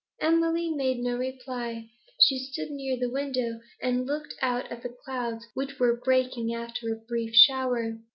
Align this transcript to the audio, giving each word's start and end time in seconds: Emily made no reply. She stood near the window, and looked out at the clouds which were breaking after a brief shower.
Emily 0.19 0.71
made 0.71 0.97
no 0.97 1.15
reply. 1.15 1.91
She 2.21 2.39
stood 2.39 2.71
near 2.71 2.97
the 2.97 3.11
window, 3.11 3.59
and 3.79 4.07
looked 4.07 4.33
out 4.41 4.71
at 4.71 4.81
the 4.81 4.89
clouds 5.05 5.45
which 5.53 5.77
were 5.79 5.95
breaking 6.03 6.51
after 6.55 6.91
a 6.91 6.95
brief 7.07 7.35
shower. 7.35 7.99